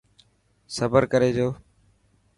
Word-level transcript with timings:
صبر 0.77 1.01
ڪري 1.11 1.31
جو. 1.37 1.47